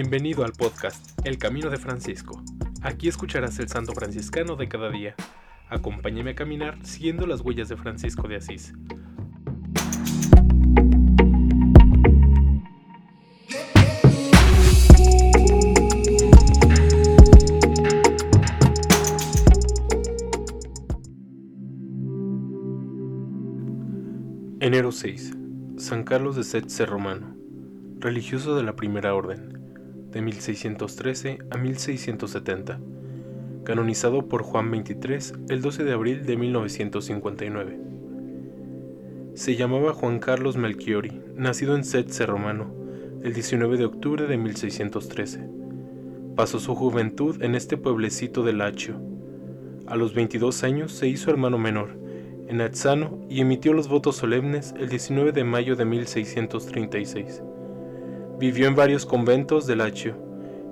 [0.00, 2.40] Bienvenido al podcast El Camino de Francisco.
[2.82, 5.16] Aquí escucharás el santo franciscano de cada día.
[5.68, 8.74] Acompáñame a caminar siguiendo las huellas de Francisco de Asís.
[24.60, 25.32] Enero 6.
[25.76, 27.34] San Carlos de Setze Romano,
[27.98, 29.57] religioso de la Primera Orden,
[30.10, 32.80] de 1613 a 1670,
[33.64, 37.78] canonizado por Juan XXIII el 12 de abril de 1959.
[39.34, 42.74] Se llamaba Juan Carlos Melchiori, nacido en Setze Romano,
[43.22, 45.48] el 19 de octubre de 1613.
[46.34, 49.00] Pasó su juventud en este pueblecito de Lacio.
[49.86, 51.98] A los 22 años se hizo hermano menor,
[52.48, 57.42] en Atzano y emitió los votos solemnes el 19 de mayo de 1636.
[58.38, 60.14] Vivió en varios conventos de Lacio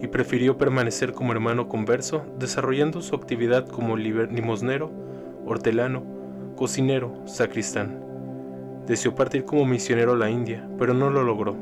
[0.00, 4.90] y prefirió permanecer como hermano converso, desarrollando su actividad como limosnero,
[5.46, 6.04] hortelano,
[6.56, 8.02] cocinero, sacristán.
[8.86, 11.56] Deseó partir como misionero a la India, pero no lo logró.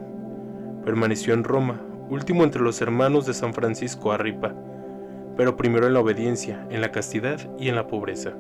[0.85, 4.55] Permaneció en Roma, último entre los hermanos de San Francisco Arripa,
[5.37, 8.35] pero primero en la obediencia, en la castidad y en la pobreza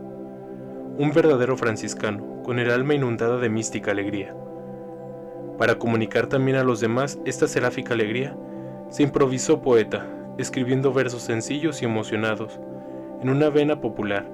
[0.98, 4.34] un verdadero franciscano, con el alma inundada de mística alegría.
[5.62, 8.36] Para comunicar también a los demás esta seráfica alegría,
[8.88, 10.04] se improvisó poeta,
[10.36, 12.58] escribiendo versos sencillos y emocionados,
[13.22, 14.28] en una vena popular,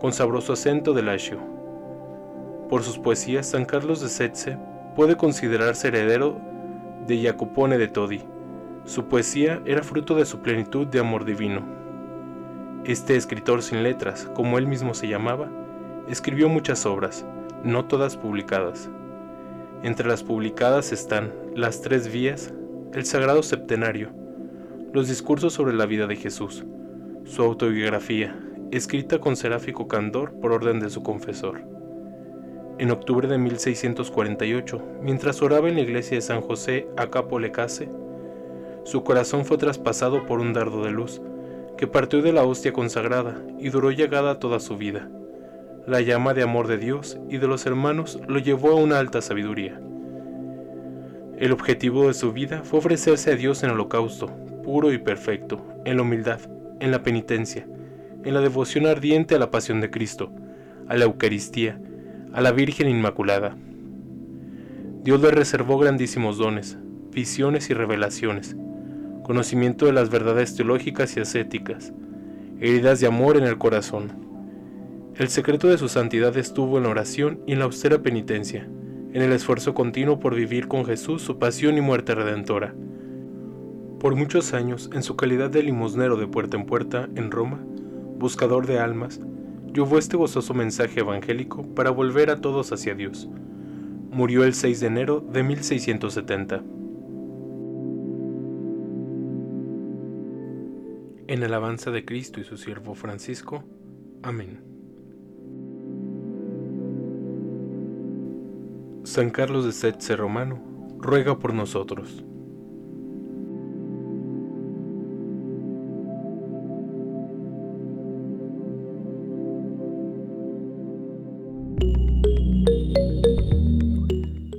[0.00, 1.38] con sabroso acento de lacio.
[2.68, 4.58] Por sus poesías, San Carlos de Setze
[4.96, 6.40] puede considerarse heredero
[7.06, 8.24] de Jacopone de Todi.
[8.84, 11.62] Su poesía era fruto de su plenitud de amor divino.
[12.84, 15.48] Este escritor sin letras, como él mismo se llamaba,
[16.08, 17.24] Escribió muchas obras,
[17.62, 18.90] no todas publicadas.
[19.84, 22.54] Entre las publicadas están Las Tres Vías,
[22.94, 24.10] El Sagrado Septenario,
[24.92, 26.64] los discursos sobre la vida de Jesús,
[27.24, 28.38] su autobiografía,
[28.70, 31.64] escrita con seráfico candor por orden de su confesor.
[32.78, 37.88] En octubre de 1648, mientras oraba en la iglesia de San José a Capolecase,
[38.84, 41.20] su corazón fue traspasado por un dardo de luz
[41.76, 45.10] que partió de la hostia consagrada y duró llegada toda su vida
[45.86, 49.20] la llama de amor de Dios y de los hermanos lo llevó a una alta
[49.20, 49.80] sabiduría.
[51.38, 54.28] El objetivo de su vida fue ofrecerse a Dios en holocausto,
[54.62, 56.40] puro y perfecto, en la humildad,
[56.78, 57.66] en la penitencia,
[58.24, 60.30] en la devoción ardiente a la pasión de Cristo,
[60.86, 61.80] a la Eucaristía,
[62.32, 63.56] a la Virgen Inmaculada.
[65.02, 66.78] Dios le reservó grandísimos dones,
[67.10, 68.56] visiones y revelaciones,
[69.24, 71.92] conocimiento de las verdades teológicas y ascéticas,
[72.60, 74.21] heridas de amor en el corazón,
[75.16, 78.62] el secreto de su santidad estuvo en la oración y en la austera penitencia,
[79.12, 82.74] en el esfuerzo continuo por vivir con Jesús su pasión y muerte redentora.
[84.00, 87.60] Por muchos años, en su calidad de limosnero de puerta en puerta en Roma,
[88.18, 89.20] buscador de almas,
[89.74, 93.28] llevó este gozoso mensaje evangélico para volver a todos hacia Dios.
[94.10, 96.62] Murió el 6 de enero de 1670.
[101.28, 103.62] En alabanza de Cristo y su siervo Francisco.
[104.22, 104.71] Amén.
[109.12, 110.58] San Carlos de Setze Romano,
[110.98, 112.24] ruega por nosotros.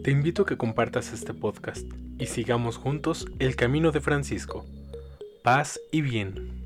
[0.03, 4.67] Te invito a que compartas este podcast y sigamos juntos el camino de Francisco.
[5.41, 6.62] Paz y bien.